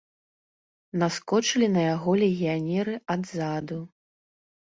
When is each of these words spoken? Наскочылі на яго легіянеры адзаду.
Наскочылі 1.01 1.67
на 1.75 1.81
яго 1.95 2.15
легіянеры 2.23 2.93
адзаду. 3.17 3.77